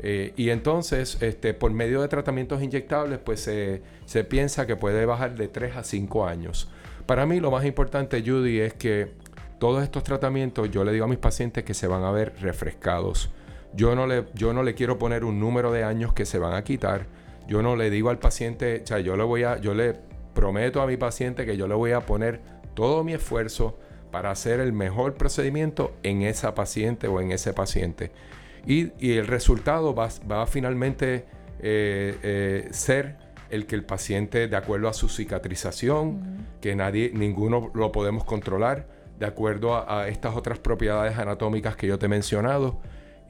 Eh, 0.00 0.32
y 0.36 0.50
entonces, 0.50 1.18
este, 1.20 1.54
por 1.54 1.70
medio 1.72 2.02
de 2.02 2.08
tratamientos 2.08 2.62
inyectables, 2.62 3.18
pues 3.18 3.40
se, 3.40 4.24
piensa 4.24 4.66
que 4.66 4.74
puede 4.76 5.06
bajar 5.06 5.36
de 5.36 5.48
3 5.48 5.76
a 5.76 5.84
5 5.84 6.26
años. 6.26 6.68
Para 7.06 7.26
mí 7.26 7.40
lo 7.40 7.50
más 7.50 7.64
importante, 7.64 8.22
Judy, 8.26 8.60
es 8.60 8.74
que 8.74 9.12
todos 9.58 9.82
estos 9.82 10.02
tratamientos 10.02 10.70
yo 10.70 10.82
le 10.82 10.92
digo 10.92 11.04
a 11.04 11.08
mis 11.08 11.18
pacientes 11.18 11.62
que 11.62 11.74
se 11.74 11.86
van 11.86 12.02
a 12.02 12.10
ver 12.10 12.32
refrescados. 12.40 13.30
Yo 13.74 13.94
no 13.94 14.06
le, 14.06 14.24
yo 14.34 14.52
no 14.52 14.62
le 14.62 14.74
quiero 14.74 14.98
poner 14.98 15.24
un 15.24 15.38
número 15.38 15.70
de 15.70 15.84
años 15.84 16.12
que 16.12 16.26
se 16.26 16.38
van 16.38 16.54
a 16.54 16.64
quitar. 16.64 17.06
Yo 17.46 17.62
no 17.62 17.76
le 17.76 17.90
digo 17.90 18.10
al 18.10 18.18
paciente, 18.18 18.82
o 18.82 18.86
sea, 18.86 19.00
yo 19.00 19.16
le 19.16 19.24
voy 19.24 19.44
a, 19.44 19.58
yo 19.58 19.74
le 19.74 19.94
prometo 20.34 20.80
a 20.80 20.86
mi 20.86 20.96
paciente 20.96 21.44
que 21.44 21.56
yo 21.56 21.68
le 21.68 21.74
voy 21.74 21.92
a 21.92 22.00
poner 22.00 22.40
todo 22.74 23.04
mi 23.04 23.12
esfuerzo 23.12 23.78
para 24.10 24.30
hacer 24.30 24.60
el 24.60 24.72
mejor 24.72 25.14
procedimiento 25.14 25.94
en 26.02 26.22
esa 26.22 26.54
paciente 26.54 27.08
o 27.08 27.20
en 27.20 27.32
ese 27.32 27.52
paciente. 27.52 28.12
Y, 28.66 28.92
el 29.00 29.26
resultado 29.26 29.94
va, 29.94 30.08
va 30.30 30.42
a 30.42 30.46
finalmente 30.46 31.24
eh, 31.60 32.16
eh, 32.22 32.68
ser 32.70 33.16
el 33.50 33.66
que 33.66 33.74
el 33.74 33.84
paciente, 33.84 34.48
de 34.48 34.56
acuerdo 34.56 34.88
a 34.88 34.92
su 34.92 35.08
cicatrización, 35.08 36.46
que 36.60 36.76
nadie, 36.76 37.10
ninguno 37.12 37.70
lo 37.74 37.90
podemos 37.92 38.24
controlar, 38.24 38.86
de 39.18 39.26
acuerdo 39.26 39.74
a, 39.74 40.02
a, 40.02 40.08
estas 40.08 40.36
otras 40.36 40.58
propiedades 40.58 41.18
anatómicas 41.18 41.76
que 41.76 41.86
yo 41.86 41.98
te 41.98 42.06
he 42.06 42.08
mencionado, 42.08 42.80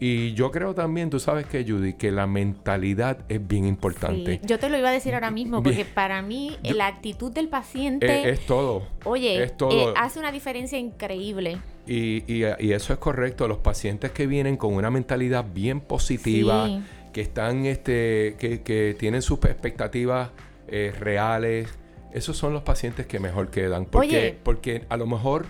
y 0.04 0.34
yo 0.34 0.50
creo 0.50 0.74
también, 0.74 1.10
tú 1.10 1.20
sabes 1.20 1.46
que 1.46 1.64
Judy, 1.64 1.92
que 1.92 2.10
la 2.10 2.26
mentalidad 2.26 3.18
es 3.28 3.46
bien 3.46 3.66
importante. 3.66 4.40
yo 4.42 4.58
te 4.58 4.68
lo 4.68 4.76
iba 4.76 4.88
a 4.88 4.92
decir 4.92 5.14
ahora 5.14 5.30
mismo, 5.30 5.62
porque 5.62 5.84
para 5.84 6.22
mí 6.22 6.56
la 6.64 6.88
actitud 6.88 7.30
del 7.30 7.48
paciente... 7.48 8.28
Es, 8.28 8.44
todo. 8.44 8.82
Oye, 9.04 9.44
es 9.44 9.56
todo. 9.56 9.90
Eh, 9.90 9.94
hace 9.96 10.18
una 10.18 10.32
diferencia 10.32 10.76
increíble. 10.76 11.58
Y, 11.86 12.24
y, 12.26 12.42
eso 12.72 12.92
es 12.92 12.98
correcto. 12.98 13.46
Los 13.46 13.58
pacientes 13.58 14.10
que 14.10 14.26
vienen 14.26 14.56
con 14.56 14.74
una 14.74 14.90
mentalidad 14.90 15.46
bien 15.54 15.80
positiva, 15.80 16.68
que 17.12 17.20
están, 17.20 17.66
este, 17.66 18.34
que, 18.40 18.62
que 18.62 18.96
tienen 18.98 19.22
sus 19.22 19.38
expectativas 19.44 20.30
eh, 20.66 20.92
reales, 20.98 21.68
esos 22.12 22.36
son 22.36 22.52
los 22.52 22.62
pacientes 22.62 23.06
que 23.06 23.20
mejor 23.20 23.50
quedan. 23.50 23.84
Porque, 23.84 24.36
porque 24.42 24.84
a 24.88 24.96
lo 24.96 25.06
mejor 25.06 25.46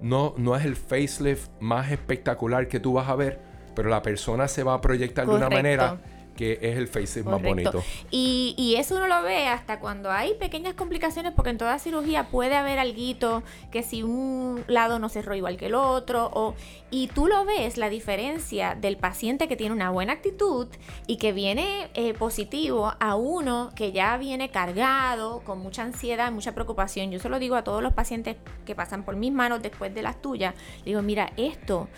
no, 0.00 0.32
no 0.38 0.56
es 0.56 0.64
el 0.64 0.76
facelift 0.76 1.50
más 1.60 1.92
espectacular 1.92 2.66
que 2.66 2.80
tú 2.80 2.94
vas 2.94 3.10
a 3.10 3.14
ver, 3.14 3.49
pero 3.74 3.88
la 3.88 4.02
persona 4.02 4.48
se 4.48 4.62
va 4.62 4.74
a 4.74 4.80
proyectar 4.80 5.26
de 5.26 5.34
una 5.34 5.48
manera 5.48 5.98
que 6.40 6.58
es 6.62 6.78
el 6.78 6.88
face 6.88 7.22
más 7.22 7.42
bonito. 7.42 7.84
Y, 8.10 8.54
y, 8.56 8.76
eso 8.76 8.96
uno 8.96 9.06
lo 9.06 9.22
ve 9.22 9.46
hasta 9.46 9.78
cuando 9.78 10.10
hay 10.10 10.32
pequeñas 10.34 10.72
complicaciones, 10.72 11.32
porque 11.34 11.50
en 11.50 11.58
toda 11.58 11.78
cirugía 11.78 12.28
puede 12.28 12.56
haber 12.56 12.78
algo 12.78 13.42
que 13.70 13.82
si 13.82 14.02
un 14.02 14.64
lado 14.66 14.98
no 14.98 15.10
cerró 15.10 15.34
igual 15.34 15.58
que 15.58 15.66
el 15.66 15.74
otro, 15.74 16.30
o, 16.32 16.54
y 16.90 17.08
tú 17.08 17.26
lo 17.26 17.44
ves, 17.44 17.76
la 17.76 17.90
diferencia 17.90 18.74
del 18.74 18.96
paciente 18.96 19.48
que 19.48 19.56
tiene 19.56 19.74
una 19.74 19.90
buena 19.90 20.14
actitud 20.14 20.68
y 21.06 21.18
que 21.18 21.32
viene 21.32 21.90
eh, 21.92 22.14
positivo 22.14 22.94
a 22.98 23.16
uno 23.16 23.70
que 23.76 23.92
ya 23.92 24.16
viene 24.16 24.50
cargado, 24.50 25.40
con 25.40 25.58
mucha 25.58 25.82
ansiedad, 25.82 26.32
mucha 26.32 26.54
preocupación. 26.54 27.10
Yo 27.10 27.18
se 27.18 27.28
lo 27.28 27.38
digo 27.38 27.54
a 27.54 27.64
todos 27.64 27.82
los 27.82 27.92
pacientes 27.92 28.36
que 28.64 28.74
pasan 28.74 29.04
por 29.04 29.14
mis 29.14 29.30
manos 29.32 29.60
después 29.60 29.94
de 29.94 30.00
las 30.00 30.22
tuyas, 30.22 30.54
digo, 30.86 31.02
mira, 31.02 31.34
esto 31.36 31.88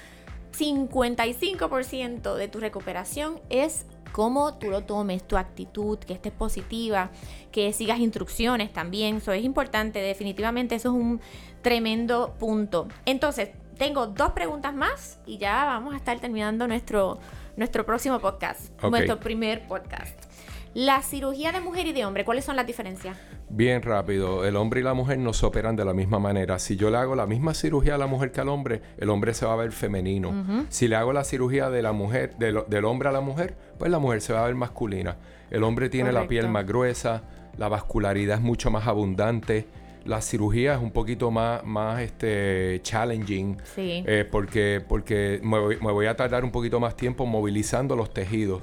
55% 0.52 2.35
de 2.35 2.49
tu 2.49 2.61
recuperación 2.61 3.40
es 3.49 3.87
cómo 4.12 4.54
tú 4.54 4.71
lo 4.71 4.85
tomes, 4.85 5.26
tu 5.26 5.37
actitud, 5.37 5.99
que 5.99 6.12
estés 6.12 6.32
positiva, 6.32 7.11
que 7.50 7.73
sigas 7.73 7.99
instrucciones 7.99 8.73
también. 8.73 9.16
Eso 9.16 9.32
es 9.32 9.44
importante, 9.44 10.00
definitivamente 10.00 10.75
eso 10.75 10.90
es 10.90 10.94
un 10.94 11.21
tremendo 11.62 12.35
punto. 12.38 12.88
Entonces, 13.06 13.50
tengo 13.78 14.06
dos 14.06 14.32
preguntas 14.32 14.75
más 14.75 15.18
y 15.26 15.38
ya 15.38 15.64
vamos 15.64 15.94
a 15.94 15.97
estar 15.97 16.21
terminando 16.21 16.68
nuestro, 16.68 17.18
nuestro 17.56 17.85
próximo 17.85 18.21
podcast, 18.21 18.71
nuestro 18.82 19.18
primer 19.18 19.66
podcast. 19.66 20.31
La 20.74 21.02
cirugía 21.02 21.52
de 21.52 21.60
mujer 21.60 21.86
y 21.86 21.92
de 21.92 22.06
hombre, 22.06 22.24
¿cuáles 22.24 22.46
son 22.46 22.56
las 22.56 22.66
diferencias? 22.66 23.18
Bien 23.50 23.82
rápido, 23.82 24.46
el 24.46 24.56
hombre 24.56 24.80
y 24.80 24.82
la 24.82 24.94
mujer 24.94 25.18
no 25.18 25.34
se 25.34 25.44
operan 25.44 25.76
de 25.76 25.84
la 25.84 25.92
misma 25.92 26.18
manera. 26.18 26.58
Si 26.58 26.76
yo 26.76 26.88
le 26.88 26.96
hago 26.96 27.14
la 27.14 27.26
misma 27.26 27.52
cirugía 27.52 27.96
a 27.96 27.98
la 27.98 28.06
mujer 28.06 28.32
que 28.32 28.40
al 28.40 28.48
hombre, 28.48 28.80
el 28.96 29.10
hombre 29.10 29.34
se 29.34 29.44
va 29.44 29.52
a 29.52 29.56
ver 29.56 29.72
femenino. 29.72 30.66
Si 30.70 30.88
le 30.88 30.96
hago 30.96 31.12
la 31.12 31.24
cirugía 31.24 31.68
de 31.68 31.82
la 31.82 31.92
mujer, 31.92 32.36
del 32.38 32.84
hombre 32.86 33.10
a 33.10 33.12
la 33.12 33.20
mujer, 33.20 33.54
pues 33.78 33.90
la 33.90 33.98
mujer 33.98 34.22
se 34.22 34.32
va 34.32 34.44
a 34.44 34.46
ver 34.46 34.54
masculina. 34.54 35.18
El 35.50 35.62
hombre 35.62 35.90
tiene 35.90 36.10
la 36.10 36.26
piel 36.26 36.48
más 36.48 36.66
gruesa, 36.66 37.22
la 37.58 37.68
vascularidad 37.68 38.38
es 38.38 38.42
mucho 38.42 38.70
más 38.70 38.86
abundante. 38.86 39.66
La 40.06 40.22
cirugía 40.22 40.74
es 40.74 40.80
un 40.80 40.90
poquito 40.90 41.30
más, 41.30 41.62
más 41.64 42.00
este, 42.00 42.80
challenging 42.82 43.56
eh, 43.76 44.26
porque, 44.28 44.82
porque 44.88 45.38
me 45.42 45.92
voy 45.92 46.06
a 46.06 46.16
tardar 46.16 46.44
un 46.44 46.50
poquito 46.50 46.80
más 46.80 46.96
tiempo 46.96 47.26
movilizando 47.26 47.94
los 47.94 48.12
tejidos 48.12 48.62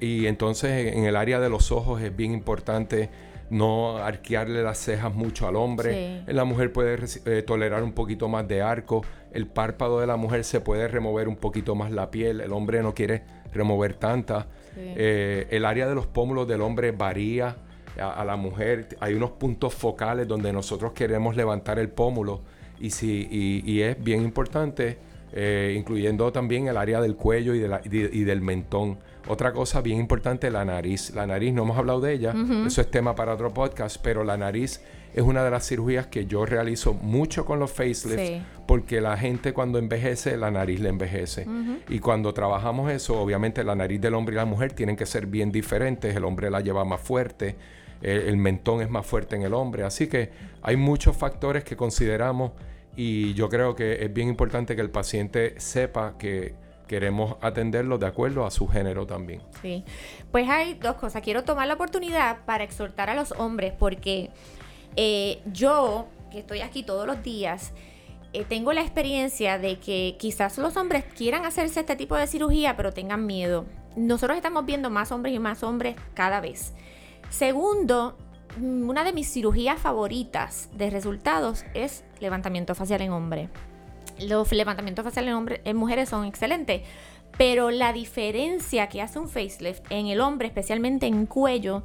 y 0.00 0.26
entonces 0.26 0.94
en 0.94 1.04
el 1.04 1.16
área 1.16 1.40
de 1.40 1.48
los 1.48 1.72
ojos 1.72 2.00
es 2.02 2.14
bien 2.14 2.32
importante 2.32 3.10
no 3.50 3.98
arquearle 3.98 4.62
las 4.62 4.78
cejas 4.78 5.14
mucho 5.14 5.46
al 5.48 5.56
hombre. 5.56 6.22
La 6.26 6.44
mujer 6.44 6.72
puede 6.72 6.98
eh, 7.24 7.42
tolerar 7.42 7.82
un 7.82 7.92
poquito 7.92 8.28
más 8.28 8.46
de 8.46 8.62
arco. 8.62 9.04
El 9.32 9.46
párpado 9.46 10.00
de 10.00 10.06
la 10.06 10.16
mujer 10.16 10.44
se 10.44 10.60
puede 10.60 10.88
remover 10.88 11.28
un 11.28 11.36
poquito 11.36 11.74
más 11.74 11.90
la 11.90 12.10
piel. 12.10 12.40
El 12.40 12.52
hombre 12.52 12.82
no 12.82 12.94
quiere 12.94 13.22
remover 13.52 13.94
tanta. 13.94 14.46
Eh, 14.76 15.46
el 15.50 15.64
área 15.64 15.88
de 15.88 15.94
los 15.94 16.06
pómulos 16.06 16.46
del 16.46 16.60
hombre 16.60 16.92
varía 16.92 17.56
a, 18.00 18.24
la 18.24 18.36
mujer. 18.36 18.96
Hay 19.00 19.14
unos 19.14 19.32
puntos 19.32 19.74
focales 19.74 20.28
donde 20.28 20.52
nosotros 20.52 20.92
queremos 20.92 21.36
levantar 21.36 21.78
el 21.78 21.88
pómulo. 21.88 22.42
Y, 22.80 22.90
si, 22.90 23.28
y, 23.30 23.80
es 23.80 24.02
bien 24.02 24.22
importante, 24.22 24.98
eh, 25.32 25.74
incluyendo 25.76 26.30
también 26.30 26.68
el 26.68 26.76
área 26.76 27.00
del 27.00 27.16
cuello 27.16 27.54
y, 27.54 27.64
y 27.92 28.24
del 28.24 28.40
mentón. 28.40 28.98
Otra 29.28 29.52
cosa 29.52 29.82
bien 29.82 29.98
importante, 29.98 30.50
la 30.50 30.64
nariz. 30.64 31.14
La 31.14 31.26
nariz, 31.26 31.52
no 31.52 31.62
hemos 31.62 31.76
hablado 31.76 32.00
de 32.00 32.14
ella, 32.14 32.34
eso 32.66 32.80
es 32.80 32.90
tema 32.90 33.14
para 33.14 33.34
otro 33.34 33.52
podcast, 33.52 33.98
pero 34.02 34.24
la 34.24 34.36
nariz 34.36 34.80
es 35.14 35.22
una 35.22 35.44
de 35.44 35.50
las 35.50 35.66
cirugías 35.66 36.06
que 36.06 36.26
yo 36.26 36.46
realizo 36.46 36.94
mucho 36.94 37.44
con 37.44 37.58
los 37.58 37.70
facelifts, 37.70 38.42
porque 38.66 39.00
la 39.00 39.16
gente 39.16 39.52
cuando 39.52 39.78
envejece, 39.78 40.36
la 40.36 40.50
nariz 40.50 40.80
le 40.80 40.88
envejece. 40.88 41.46
Y 41.88 41.98
cuando 41.98 42.32
trabajamos 42.32 42.90
eso, 42.90 43.20
obviamente 43.20 43.64
la 43.64 43.74
nariz 43.74 44.00
del 44.00 44.14
hombre 44.14 44.34
y 44.34 44.36
la 44.36 44.44
mujer 44.46 44.72
tienen 44.72 44.96
que 44.96 45.06
ser 45.06 45.26
bien 45.26 45.52
diferentes. 45.52 46.16
El 46.16 46.24
hombre 46.24 46.50
la 46.50 46.60
lleva 46.60 46.84
más 46.84 47.00
fuerte, 47.00 47.56
el 48.00 48.36
mentón 48.38 48.80
es 48.80 48.88
más 48.88 49.04
fuerte 49.04 49.36
en 49.36 49.42
el 49.42 49.52
hombre. 49.52 49.84
Así 49.84 50.06
que 50.06 50.30
hay 50.62 50.76
muchos 50.76 51.16
factores 51.16 51.64
que 51.64 51.76
consideramos 51.76 52.52
y 52.96 53.34
yo 53.34 53.48
creo 53.48 53.74
que 53.74 54.04
es 54.04 54.12
bien 54.12 54.28
importante 54.28 54.74
que 54.74 54.82
el 54.82 54.90
paciente 54.90 55.54
sepa 55.58 56.16
que 56.18 56.54
queremos 56.88 57.36
atenderlo 57.40 57.98
de 57.98 58.06
acuerdo 58.06 58.44
a 58.44 58.50
su 58.50 58.66
género 58.66 59.06
también. 59.06 59.42
Sí, 59.62 59.84
pues 60.32 60.48
hay 60.48 60.74
dos 60.74 60.96
cosas. 60.96 61.22
Quiero 61.22 61.44
tomar 61.44 61.68
la 61.68 61.74
oportunidad 61.74 62.44
para 62.44 62.64
exhortar 62.64 63.10
a 63.10 63.14
los 63.14 63.30
hombres 63.32 63.72
porque 63.78 64.30
eh, 64.96 65.40
yo, 65.52 66.08
que 66.32 66.40
estoy 66.40 66.62
aquí 66.62 66.82
todos 66.82 67.06
los 67.06 67.22
días, 67.22 67.72
eh, 68.32 68.44
tengo 68.44 68.72
la 68.72 68.80
experiencia 68.80 69.58
de 69.58 69.78
que 69.78 70.16
quizás 70.18 70.58
los 70.58 70.76
hombres 70.76 71.04
quieran 71.16 71.46
hacerse 71.46 71.80
este 71.80 71.94
tipo 71.94 72.16
de 72.16 72.26
cirugía, 72.26 72.76
pero 72.76 72.92
tengan 72.92 73.24
miedo. 73.26 73.64
Nosotros 73.94 74.36
estamos 74.36 74.66
viendo 74.66 74.90
más 74.90 75.12
hombres 75.12 75.34
y 75.34 75.38
más 75.38 75.62
hombres 75.62 75.96
cada 76.14 76.40
vez. 76.40 76.74
Segundo, 77.30 78.16
una 78.60 79.04
de 79.04 79.12
mis 79.12 79.30
cirugías 79.32 79.78
favoritas 79.78 80.68
de 80.72 80.90
resultados 80.90 81.64
es 81.74 82.04
levantamiento 82.20 82.74
facial 82.74 83.02
en 83.02 83.12
hombre 83.12 83.48
los 84.20 84.52
levantamientos 84.52 85.04
faciales 85.04 85.34
en, 85.34 85.60
en 85.64 85.76
mujeres 85.76 86.08
son 86.08 86.24
excelentes, 86.24 86.82
pero 87.36 87.70
la 87.70 87.92
diferencia 87.92 88.88
que 88.88 89.02
hace 89.02 89.18
un 89.18 89.28
facelift 89.28 89.82
en 89.90 90.06
el 90.06 90.20
hombre, 90.20 90.48
especialmente 90.48 91.06
en 91.06 91.26
cuello, 91.26 91.82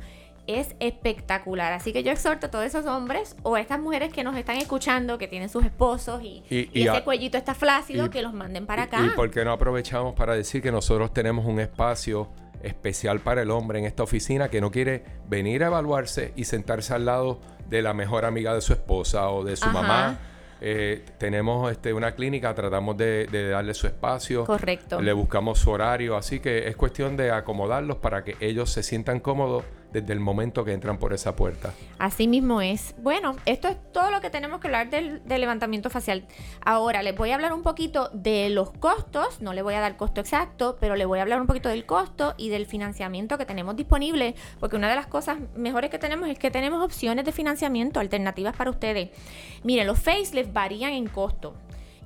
es 0.48 0.75
espectacular. 0.80 1.72
Así 1.74 1.94
que 1.94 2.04
yo 2.04 2.12
exhorto 2.12 2.48
a 2.48 2.52
todos 2.52 2.66
esos 2.66 2.86
hombres 2.86 3.36
o 3.44 3.56
a 3.56 3.62
estas 3.62 3.80
mujeres 3.80 4.12
que 4.12 4.24
nos 4.24 4.36
están 4.36 4.58
escuchando, 4.58 5.18
que 5.18 5.28
tienen 5.28 5.50
sus 5.50 5.63
esposos 5.63 6.22
y, 6.24 6.44
ese 6.50 7.04
cuellito 7.04 7.38
está 7.38 7.54
flácido, 7.54 8.10
que 8.10 8.22
los 8.22 8.34
manden 8.34 8.66
para 8.66 8.84
acá. 8.84 9.00
¿Y 9.06 9.10
por 9.16 9.32
qué 9.32 9.46
no 9.46 9.52
aprovechamos 9.52 10.13
para 10.16 10.36
decir 10.36 10.62
que 10.62 10.72
nosotros 10.72 11.13
tenemos 11.13 11.46
un 11.46 11.60
espacio 11.60 12.30
especial 12.62 13.20
para 13.20 13.42
el 13.42 13.52
hombre 13.52 13.80
en 13.80 13.86
esta 13.86 14.04
oficina 14.04 14.50
que 14.50 14.62
no 14.62 14.72
quiere 14.72 15.04
venir 15.28 15.63
a 15.63 15.68
evaluarse 15.68 16.34
y 16.36 16.46
sentarse 16.46 16.94
al 16.94 17.06
lado 17.06 17.40
de 17.70 17.82
la 17.82 17.94
mejor 17.94 18.25
amiga 18.25 18.54
de 18.54 18.62
su 18.62 18.74
esposa 18.74 19.30
o 19.30 19.44
de 19.44 19.58
su 19.58 19.68
mamá 19.70 20.20
eh, 20.65 21.03
tenemos 21.17 21.70
este, 21.70 21.93
una 21.93 22.13
clínica, 22.13 22.55
tratamos 22.55 22.96
de, 22.96 23.27
darle 23.50 23.74
su 23.74 23.86
espacio. 23.86 24.46
Correcto. 24.46 25.01
Le 25.01 25.12
buscamos 25.12 25.60
su 25.60 25.70
horario, 25.72 26.15
así 26.15 26.39
que 26.39 26.70
es 26.70 26.77
cuestión 26.77 27.17
de 27.17 27.32
acomodarlos 27.32 27.98
para 27.98 28.24
que 28.24 28.38
ellos 28.39 28.70
se 28.70 28.82
sientan 28.82 29.20
cómodos 29.20 29.65
desde 29.94 30.12
el 30.12 30.20
momento 30.20 30.66
que 30.66 30.74
entran 30.74 30.98
por 30.98 31.14
esa 31.14 31.36
puerta. 31.36 31.74
Así 32.00 32.28
mismo 32.28 32.62
es. 32.62 32.96
Bueno, 32.98 33.36
esto 33.46 33.68
es 33.68 33.78
todo 33.94 34.10
lo 34.10 34.20
que 34.20 34.32
tenemos 34.32 34.60
que 34.60 34.68
hablar 34.68 34.90
del, 34.90 35.22
levantamiento 35.26 35.90
facial. 35.90 36.26
Ahora 36.66 37.04
les 37.04 37.16
voy 37.16 37.30
a 37.30 37.36
hablar 37.36 37.54
un 37.54 37.62
poquito 37.62 38.10
de 38.12 38.50
los 38.50 38.72
costos, 38.72 39.40
no 39.40 39.54
le 39.54 39.62
voy 39.62 39.76
a 39.76 39.80
dar 39.80 39.96
costo 39.96 40.20
exacto, 40.20 40.78
pero 40.80 40.96
le 40.96 41.06
voy 41.06 41.20
a 41.20 41.22
hablar 41.22 41.40
un 41.40 41.48
poquito 41.48 41.70
del 41.70 41.86
costo 41.86 42.34
y 42.38 42.50
del 42.50 42.66
financiamiento 42.66 43.38
que 43.38 43.46
tenemos 43.46 43.76
disponible, 43.76 44.36
porque 44.60 44.76
una 44.76 44.90
de 44.90 44.96
las 44.96 45.08
cosas 45.08 45.38
mejores 45.56 45.92
que 45.92 46.00
tenemos 46.00 46.28
es 46.28 46.40
que 46.40 46.50
tenemos 46.50 46.84
opciones 46.84 47.24
de 47.24 47.32
financiamiento 47.32 48.00
alternativas 48.00 48.56
para 48.56 48.72
ustedes. 48.72 49.12
Miren, 49.64 49.86
los 49.86 50.00
facelifts 50.00 50.52
varían 50.52 50.94
en 50.94 51.08
costo. 51.08 51.54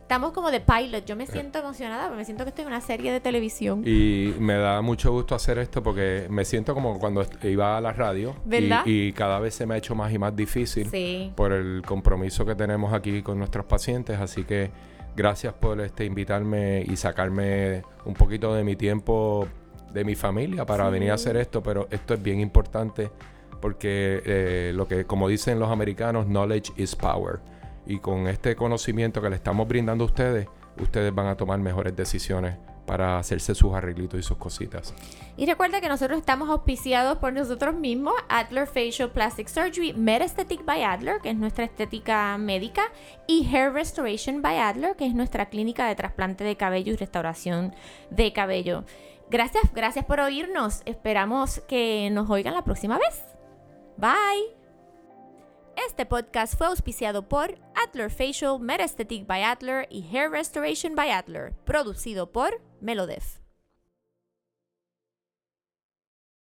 Estamos 0.01 0.31
como 0.31 0.51
de 0.51 0.61
pilot. 0.61 1.03
Yo 1.05 1.15
me 1.15 1.25
siento 1.25 1.59
emocionada 1.59 2.03
porque 2.03 2.17
me 2.17 2.25
siento 2.25 2.43
que 2.43 2.49
estoy 2.49 2.61
en 2.61 2.67
una 2.67 2.79
serie 2.79 3.11
de 3.11 3.19
televisión. 3.19 3.81
Y 3.85 4.33
me 4.39 4.53
da 4.53 4.81
mucho 4.81 5.11
gusto 5.11 5.35
hacer 5.35 5.57
esto 5.57 5.81
porque 5.81 6.27
me 6.29 6.45
siento 6.45 6.73
como 6.73 6.99
cuando 6.99 7.25
iba 7.43 7.75
a 7.75 7.81
la 7.81 7.91
radio. 7.91 8.35
¿Verdad? 8.45 8.83
Y, 8.85 9.11
cada 9.13 9.39
vez 9.39 9.55
se 9.55 9.65
me 9.65 9.73
ha 9.73 9.77
hecho 9.77 9.95
más 9.95 10.13
y 10.13 10.19
más 10.19 10.35
difícil 10.35 10.89
sí. 10.89 11.33
por 11.35 11.51
el 11.51 11.81
compromiso 11.85 12.45
que 12.45 12.55
tenemos 12.55 12.93
aquí 12.93 13.21
con 13.21 13.39
nuestros 13.39 13.65
pacientes. 13.65 14.19
Así 14.19 14.43
que 14.43 14.69
gracias 15.15 15.53
por 15.53 15.81
este 15.81 16.05
invitarme 16.05 16.83
y 16.87 16.95
sacarme 16.95 17.81
un 18.05 18.13
poquito 18.13 18.53
de 18.53 18.63
mi 18.63 18.75
tiempo 18.75 19.47
de 19.91 20.03
mi 20.03 20.15
familia 20.15 20.65
para 20.65 20.89
venir 20.89 21.11
a 21.11 21.15
hacer 21.15 21.35
esto. 21.35 21.63
Pero 21.63 21.87
esto 21.89 22.13
es 22.13 22.21
bien 22.21 22.39
importante 22.39 23.09
porque 23.61 24.21
eh, 24.25 24.71
lo 24.73 24.87
que, 24.87 25.05
como 25.05 25.27
dicen 25.27 25.59
los 25.59 25.69
americanos, 25.69 26.25
knowledge 26.27 26.71
is 26.77 26.95
power. 26.95 27.39
Y 27.85 27.99
con 27.99 28.27
este 28.27 28.55
conocimiento 28.55 29.21
que 29.21 29.29
le 29.29 29.35
estamos 29.35 29.67
brindando 29.67 30.03
a 30.03 30.07
ustedes, 30.07 30.47
ustedes 30.79 31.13
van 31.13 31.27
a 31.27 31.35
tomar 31.35 31.59
mejores 31.59 31.95
decisiones 31.95 32.57
para 32.85 33.17
hacerse 33.17 33.55
sus 33.55 33.73
arreglitos 33.73 34.19
y 34.19 34.23
sus 34.23 34.37
cositas. 34.37 34.93
Y 35.37 35.45
recuerda 35.45 35.81
que 35.81 35.89
nosotros 35.89 36.19
estamos 36.19 36.49
auspiciados 36.49 37.17
por 37.17 37.33
nosotros 37.33 37.75
mismos, 37.75 38.13
Adler 38.29 38.67
Facial 38.67 39.11
Plastic 39.11 39.47
Surgery, 39.47 39.93
Aesthetic 40.07 40.63
by 40.65 40.83
Adler, 40.83 41.19
que 41.21 41.31
es 41.31 41.35
nuestra 41.35 41.65
estética 41.65 42.37
médica, 42.37 42.83
y 43.27 43.47
Hair 43.51 43.73
Restoration 43.73 44.41
by 44.41 44.57
Adler, 44.57 44.95
que 44.95 45.05
es 45.05 45.15
nuestra 45.15 45.47
clínica 45.47 45.87
de 45.87 45.95
trasplante 45.95 46.43
de 46.43 46.55
cabello 46.55 46.93
y 46.93 46.95
restauración 46.95 47.73
de 48.11 48.31
cabello. 48.33 48.83
Gracias, 49.29 49.73
gracias 49.73 50.05
por 50.05 50.19
oírnos. 50.19 50.81
Esperamos 50.85 51.59
que 51.67 52.09
nos 52.11 52.29
oigan 52.29 52.53
la 52.53 52.63
próxima 52.63 52.99
vez. 52.99 53.34
Bye. 53.97 54.55
Este 55.77 56.05
podcast 56.05 56.57
fue 56.57 56.67
auspiciado 56.67 57.27
por 57.27 57.57
Adler 57.75 58.09
Facial, 58.09 58.59
Metaesthetic 58.59 59.25
by 59.25 59.43
Adler 59.43 59.87
y 59.89 60.05
Hair 60.11 60.31
Restoration 60.31 60.95
by 60.95 61.09
Adler, 61.11 61.53
producido 61.65 62.31
por 62.31 62.61
Melodef. 62.81 63.44